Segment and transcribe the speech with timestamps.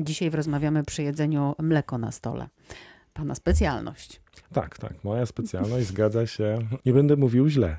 [0.00, 2.48] Dzisiaj rozmawiamy przy jedzeniu mleko na stole.
[3.14, 4.20] Pana specjalność.
[4.52, 6.58] Tak, tak, moja specjalność, zgadza się.
[6.86, 7.76] Nie będę mówił źle.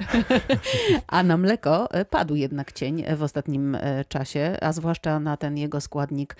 [1.08, 5.58] A na mleko e, padł jednak cień w ostatnim e, czasie, a zwłaszcza na ten
[5.58, 6.36] jego składnik,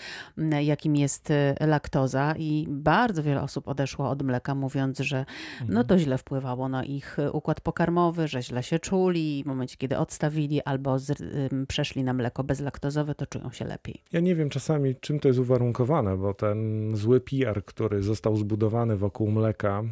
[0.62, 2.34] jakim jest e, laktoza.
[2.38, 5.26] I bardzo wiele osób odeszło od mleka, mówiąc, że
[5.68, 9.44] no to źle wpływało na ich układ pokarmowy, że źle się czuli.
[9.44, 11.24] W momencie, kiedy odstawili albo z,
[11.68, 14.04] przeszli na mleko bezlaktozowe, to czują się lepiej.
[14.12, 18.98] Ja nie wiem czasami, czym to jest uwarunkowane, bo ten zły PR, który został zbudowany
[18.98, 19.84] wokół mleka,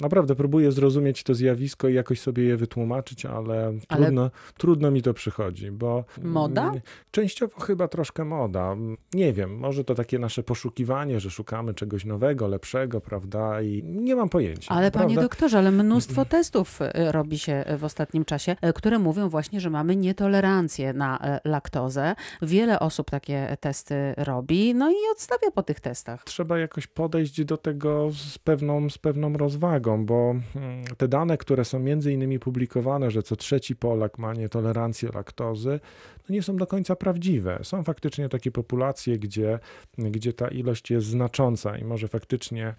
[0.00, 4.06] naprawdę próbuję zrozumieć to zjawisko i jakoś sobie je wytłumaczyć, ale, ale...
[4.06, 6.04] Trudno, trudno mi to przychodzi, bo...
[6.22, 6.72] Moda?
[7.10, 8.76] Częściowo chyba troszkę moda.
[9.14, 13.62] Nie wiem, może to takie nasze poszukiwanie, że szukamy czegoś nowego, lepszego, prawda?
[13.62, 14.74] I nie mam pojęcia.
[14.74, 15.08] Ale prawda?
[15.08, 19.60] panie doktorze, ale mnóstwo testów e, robi się w ostatnim czasie, e, które mówią właśnie,
[19.60, 22.14] że mamy nietolerancję na laktozę.
[22.42, 26.24] Wiele osób takie testy robi, no i odstawia po tych testach.
[26.24, 31.38] Trzeba jakoś podejść do tego z pewną, z pewną rozwagą rozwagą, bo mm, te dane,
[31.38, 35.80] które są między innymi publikowane, że co trzeci Polak ma nietolerancję laktozy,
[36.28, 37.58] nie są do końca prawdziwe.
[37.62, 39.58] Są faktycznie takie populacje, gdzie,
[39.98, 42.74] gdzie ta ilość jest znacząca i może faktycznie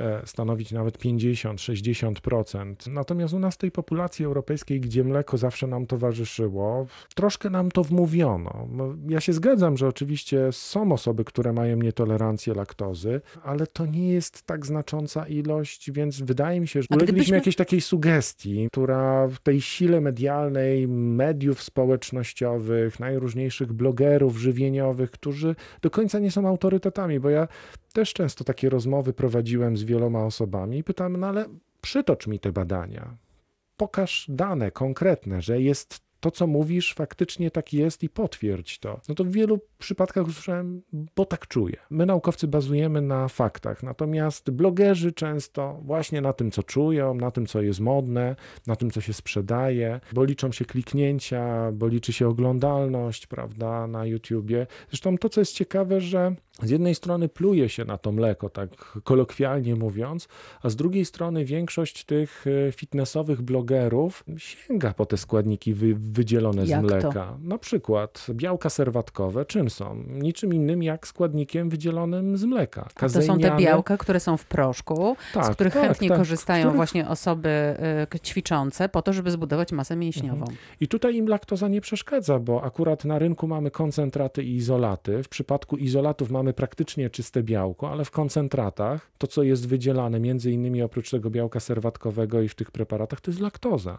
[0.00, 2.90] e, stanowić nawet 50-60%.
[2.90, 8.68] Natomiast u nas tej populacji europejskiej, gdzie mleko zawsze nam towarzyszyło, troszkę nam to wmówiono.
[8.70, 14.12] No, ja się zgadzam, że oczywiście są osoby, które mają nietolerancję laktozy, ale to nie
[14.12, 17.36] jest tak znacząca ilość, więc wydaje mi się, że ulegliśmy gdybyśmy...
[17.36, 25.90] jakiejś takiej sugestii, która w tej sile medialnej, mediów społecznościowych, najróżniejszych blogerów żywieniowych, którzy do
[25.90, 27.48] końca nie są autorytetami, bo ja
[27.92, 31.44] też często takie rozmowy prowadziłem z wieloma osobami i pytam, no ale
[31.80, 33.16] przytocz mi te badania.
[33.76, 39.00] Pokaż dane konkretne, że jest to, co mówisz, faktycznie tak jest i potwierdź to.
[39.08, 40.82] No to w wielu przypadkach usłyszałem,
[41.16, 41.76] bo tak czuję.
[41.90, 47.46] My, naukowcy, bazujemy na faktach, natomiast blogerzy często właśnie na tym, co czują, na tym,
[47.46, 52.28] co jest modne, na tym, co się sprzedaje, bo liczą się kliknięcia, bo liczy się
[52.28, 54.66] oglądalność, prawda, na YouTubie.
[54.88, 58.70] Zresztą to, co jest ciekawe, że z jednej strony pluje się na to mleko, tak
[59.04, 60.28] kolokwialnie mówiąc,
[60.62, 66.66] a z drugiej strony większość tych e, fitnessowych blogerów sięga po te składniki wy, wydzielone
[66.66, 67.12] z jak mleka.
[67.12, 67.38] To?
[67.42, 70.04] Na przykład białka serwatkowe, czym są?
[70.08, 72.88] Niczym innym jak składnikiem wydzielonym z mleka.
[72.94, 76.18] A to są te białka, które są w proszku, tak, z których tak, chętnie tak,
[76.18, 76.76] korzystają których...
[76.76, 77.76] właśnie osoby
[78.14, 80.40] y, ćwiczące po to, żeby zbudować masę mięśniową.
[80.40, 80.58] Mhm.
[80.80, 85.22] I tutaj im laktoza nie przeszkadza, bo akurat na rynku mamy koncentraty i izolaty.
[85.22, 90.20] W przypadku izolatów mamy mamy praktycznie czyste białko, ale w koncentratach to, co jest wydzielane,
[90.20, 93.98] między innymi oprócz tego białka serwatkowego i w tych preparatach, to jest laktoza.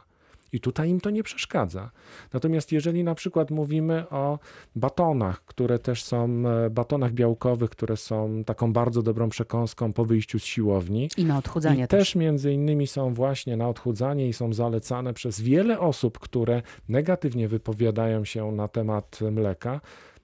[0.54, 1.92] I tutaj im to nie przeszkadza.
[2.34, 4.40] Natomiast jeżeli na przykład mówimy o
[4.76, 10.40] batonach, które też są e, batonach białkowych, które są taką bardzo dobrą przekąską po wyjściu
[10.40, 11.10] z siłowni.
[11.18, 12.00] I na odchudzanie i też.
[12.00, 17.48] też między innymi są właśnie na odchudzanie i są zalecane przez wiele osób, które negatywnie
[17.48, 19.81] wypowiadają się na temat mleka,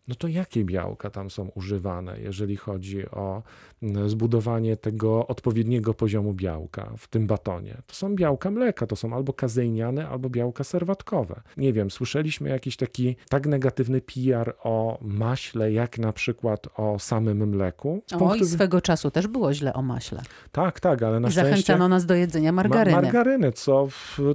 [0.08, 3.44] no to jakie białka tam są używane, jeżeli chodzi o
[3.84, 7.78] mm, zbudowanie tego odpowiedniego poziomu białka w tym batonie?
[7.88, 11.42] To są białka mleka, to są albo kazeiniane, albo białka serwatkowe.
[11.58, 17.50] Nie wiem, słyszeliśmy jakiś taki tak negatywny PR o maśle, jak na przykład o samym
[17.50, 18.04] mleku.
[18.08, 20.22] Z o, i swego czasu też było źle o maśle.
[20.52, 21.50] Tak, tak, ale na szczęście...
[21.50, 22.96] Zachęcano nas do jedzenia margaryny.
[22.96, 23.88] Ma margaryny, co,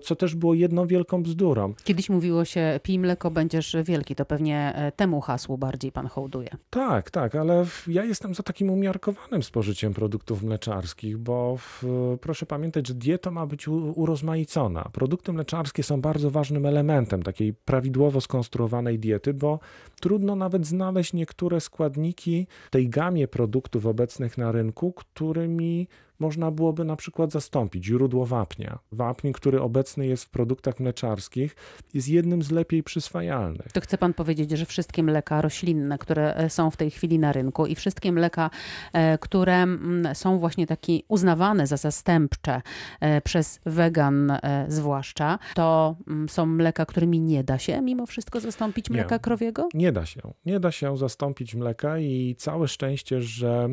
[0.02, 1.74] co też było jedną wielką bzdurą.
[1.84, 4.14] Kiedyś mówiło się, pij mleko, będziesz wielki.
[4.14, 6.48] To pewnie e, temu hasłu bardziej pan hołduje.
[6.70, 11.84] Tak, tak, ale ja jestem za takim umiarkowanym spożyciem produktów mleczarskich, bo w,
[12.20, 14.90] proszę pamiętać, że dieta ma być urozmaicona.
[14.92, 19.58] Produkty mleczarskie są bardzo ważnym elementem takiej prawidłowo skonstruowanej diety, bo
[20.00, 25.88] trudno nawet znaleźć niektóre składniki tej gamie produktów obecnych na rynku, którymi
[26.20, 28.78] można byłoby na przykład zastąpić źródło wapnia.
[28.92, 31.56] Wapń, który obecny jest w produktach mleczarskich,
[31.94, 33.72] jest jednym z lepiej przyswajalnych.
[33.72, 37.32] To chce pan powiedzieć, że wszystkie mleka roślinne, które e, są w tej chwili na
[37.32, 38.50] rynku i wszystkie mleka,
[38.92, 39.66] e, które
[40.14, 42.62] są właśnie takie uznawane za zastępcze
[43.00, 44.32] e, przez wegan
[44.68, 45.96] zwłaszcza, to
[46.28, 49.68] są mleka, którymi nie da się mimo wszystko zastąpić mleka nie, krowiego?
[49.74, 50.20] Nie da się.
[50.46, 53.68] Nie da się zastąpić mleka i całe szczęście, że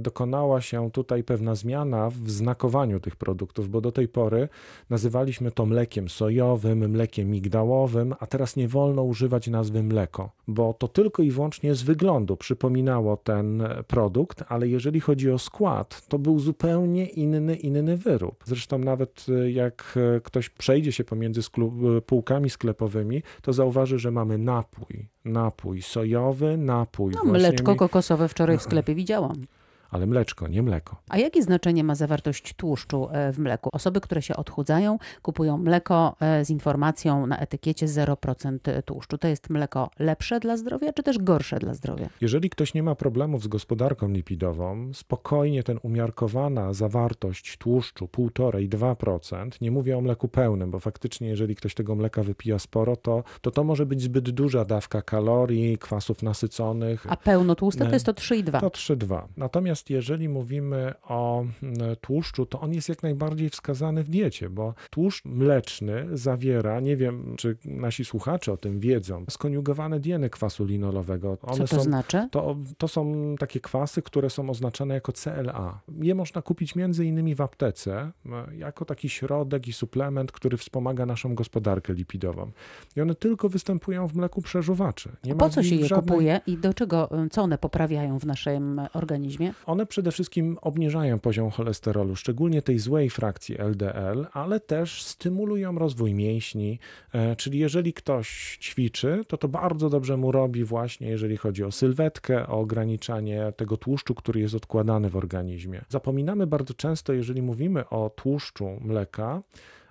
[0.00, 4.48] dokonała się tutaj pewna zmiana zmiana w znakowaniu tych produktów, bo do tej pory
[4.90, 10.88] nazywaliśmy to mlekiem sojowym, mlekiem migdałowym, a teraz nie wolno używać nazwy mleko, bo to
[10.88, 16.38] tylko i wyłącznie z wyglądu przypominało ten produkt, ale jeżeli chodzi o skład, to był
[16.38, 18.44] zupełnie inny, inny wyrób.
[18.46, 24.10] Zresztą nawet e, jak e, ktoś przejdzie się pomiędzy sklu- półkami sklepowymi, to zauważy, że
[24.10, 29.46] mamy napój, napój sojowy, napój No, mleczko mi- kokosowe wczoraj w sklepie widziałam.
[29.90, 30.96] Ale mleczko, nie mleko.
[31.08, 33.70] A jakie znaczenie ma zawartość tłuszczu e, w mleku?
[33.72, 39.18] Osoby, które się odchudzają, kupują mleko e, z informacją na etykiecie 0% tłuszczu.
[39.18, 42.08] To jest mleko lepsze dla zdrowia, czy też gorsze dla zdrowia?
[42.20, 49.70] Jeżeli ktoś nie ma problemów z gospodarką lipidową, spokojnie ten umiarkowana zawartość tłuszczu 1,5-2%, nie
[49.70, 53.64] mówię o mleku pełnym, bo faktycznie jeżeli ktoś tego mleka wypija sporo, to to, to
[53.64, 57.06] może być zbyt duża dawka kalorii, kwasów nasyconych.
[57.08, 57.94] A pełnotłuste to Nie.
[57.94, 58.60] jest to 3,2.
[58.60, 59.22] To 3,2.
[59.36, 64.74] Natomiast jeżeli mówimy o mm, tłuszczu, to on jest jak najbardziej wskazany w diecie, bo
[64.90, 71.38] tłuszcz mleczny zawiera, nie wiem czy nasi słuchacze o tym wiedzą, skoniugowane dieny kwasu linolowego.
[71.42, 72.28] One Co to są znaczy?
[72.30, 75.80] to, to są takie kwasy, które są oznaczone jako CLA.
[76.00, 78.12] Je można kupić między innymi w aptece
[78.52, 82.50] jako taki środek i suplement, który wspomaga naszą gospodarkę lipidową.
[82.96, 85.10] I one tylko występują w mleku przeżuwaczy.
[85.38, 89.54] Po co się je żadnej- kupuje i do czego, co one poprawiają w naszym organizmie?
[89.68, 96.14] One przede wszystkim obniżają poziom cholesterolu, szczególnie tej złej frakcji LDL, ale też stymulują rozwój
[96.14, 96.78] mięśni.
[97.12, 101.72] E, Czyli jeżeli ktoś ćwiczy, to to bardzo dobrze mu robi właśnie jeżeli chodzi o
[101.72, 105.84] sylwetkę, o ograniczanie tego tłuszczu, który jest odkładany w organizmie.
[105.88, 109.42] Zapominamy bardzo często, jeżeli mówimy o tłuszczu mleka,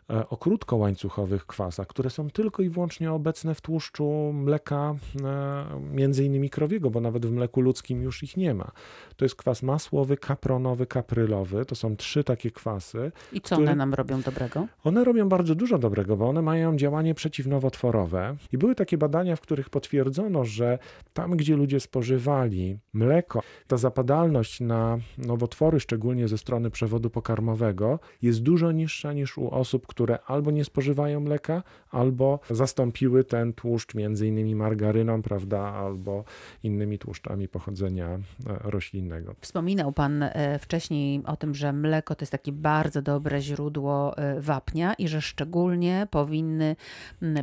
[0.08, 6.50] o krótkołańcuchowych kwasach, które są tylko i wyłącznie obecne w tłuszczu mleka, e, między innymi
[6.50, 8.72] krowiego, bo nawet w mleku ludzkim już ich nie ma.
[9.16, 11.66] To jest kwas masłowy, kapronowy, kaprylowy.
[11.66, 13.12] To są trzy takie kwasy.
[13.34, 14.68] I co Który- one nam robią dobrego?
[14.84, 18.36] One robią bardzo dużo dobrego, bo one mają działanie przeciwnowotworowe.
[18.52, 20.80] I były takie badania, w których potwierdzono, że
[21.14, 28.42] tam, gdzie ludzie spożywali mleko, ta zapadalność na nowotwory, szczególnie ze strony przewodu pokarmowego, jest
[28.42, 34.28] dużo niższa niż u osób, które albo nie spożywają mleka, albo zastąpiły ten tłuszcz między
[34.28, 36.24] innymi margaryną, prawda, albo
[36.64, 38.20] innymi tłuszczami pochodzenia e,
[38.64, 39.36] roślinnego.
[39.42, 44.42] Wspominał Pan e, wcześniej o tym, że mleko to jest takie bardzo dobre źródło e,
[44.42, 46.76] wapnia i że szczególnie powinny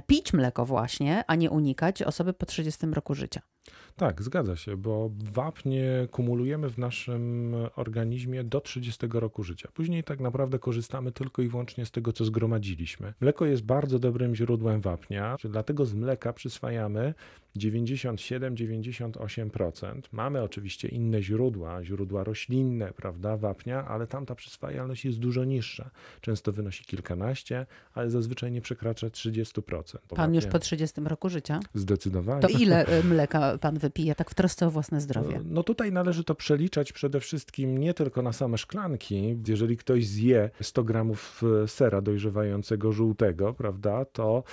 [0.07, 3.54] pić mleko właśnie, a nie unikać osoby po 30 roku życia.
[3.97, 9.69] Tak, zgadza się, bo wapnie kumulujemy w naszym organizmie do 30 roku życia.
[9.75, 13.15] Później tak naprawdę korzystamy tylko i wyłącznie z tego, co zgromadziliśmy.
[13.21, 17.15] Mleko jest bardzo dobrym źródłem wapnia, dlatego z mleka przyswajamy
[17.57, 20.01] 97-98%.
[20.13, 25.91] Mamy oczywiście inne źródła, źródła roślinne, prawda, wapnia, ale tam ta przyswajalność jest dużo niższa.
[26.21, 29.99] Często wynosi kilkanaście, ale zazwyczaj nie przekracza 30%.
[30.09, 31.61] Pan już po 30 roku życia.
[31.75, 32.43] Zdecydowanie.
[32.43, 35.41] To ile e, mleka Pan wypija tak w trosce o własne zdrowie?
[35.45, 39.39] No tutaj należy to przeliczać przede wszystkim nie tylko na same szklanki.
[39.49, 44.45] Jeżeli ktoś zje 100 gramów e, sera dojrzewającego żółtego, prawda, to,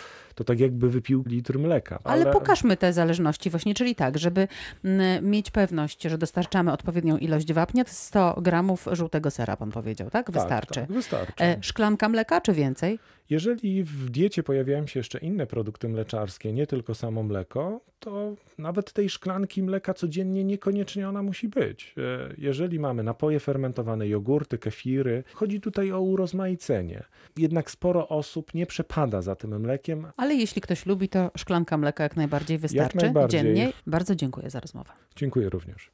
[0.44, 2.00] to tak jakby wypił litr mleka.
[2.04, 4.48] Ale pokażmy te zależności właśnie, czyli tak, żeby
[4.84, 10.10] mm, mieć pewność, że dostarczamy odpowiednią ilość wapnia, to 100 gramów żółtego sera, Pan powiedział,
[10.10, 10.26] tak?
[10.26, 10.80] Tak, Wystarczy.
[10.80, 11.44] Tak, wystarczy.
[11.44, 13.00] E, Szklanka mleka czy więcej?
[13.30, 18.94] Jeżeli w diecie pojawiają się jeszcze inne produkty mleczarskie, nie tylko samo mleko, to nawet
[18.94, 21.96] tej szklanki mleka codziennie niekoniecznie ona musi być.
[21.98, 27.04] E, Jeżeli mamy napoje fermentowane, jogurty, kefiry, chodzi tutaj o urozmaicenie.
[27.38, 30.08] Jednak sporo osób nie przepada za tym mlekiem.
[30.18, 33.42] Ale jeśli ktoś lubi, to szklanka mleka jak najbardziej wystarczy najbardziej.
[33.42, 33.74] dziennie.
[33.88, 34.92] Bardzo dziękuję za rozmowę.
[35.16, 35.90] Dziękuję również.